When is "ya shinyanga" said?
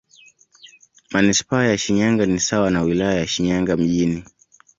1.63-2.25, 3.19-3.77